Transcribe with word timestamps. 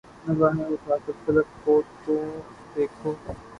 نگاھیں 0.27 0.65
اٹھا 0.65 0.95
کر 1.03 1.13
فلک 1.23 1.47
کو 1.63 1.73
تو 2.03 2.13
دیکھو 2.75 3.09